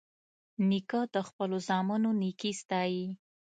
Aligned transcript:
نیکه 0.69 1.01
د 1.13 1.15
خپلو 1.27 1.57
زامنو 1.67 2.09
نیکي 2.21 2.51
ستايي. 2.61 3.05